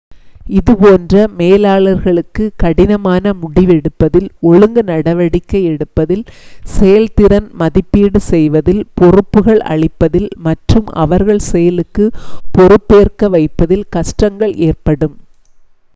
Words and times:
இது 0.49 0.73
போன்ற 0.77 1.11
மேலாளர்களுக்கு 1.39 2.43
கடினமான 2.61 3.33
முடிவெடுப்பதில் 3.41 4.29
ஒழுங்கு 4.43 4.81
நடவடிக்கை 4.83 5.61
எடுப்பதில் 5.65 6.23
செயல்திறன் 6.73 7.47
மதிப்பீடு 7.61 8.21
செய்வதில் 8.31 8.83
பொறுப்புகள் 8.95 9.61
அளிப்பதில் 9.71 10.29
மற்றும் 10.47 10.87
அவர்கள் 11.03 11.47
செயலுக்குப் 11.51 12.17
பொறுப்பேற்க 12.51 13.29
வைப்பதில் 13.35 13.89
கஷ்டங்கள் 13.97 14.55
ஏற்படும் 14.69 15.15